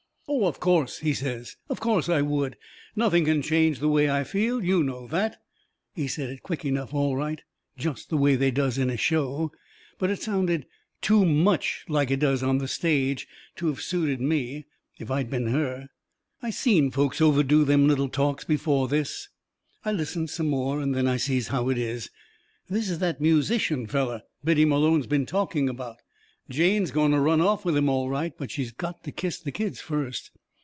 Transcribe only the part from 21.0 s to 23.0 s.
I sees how it is. This is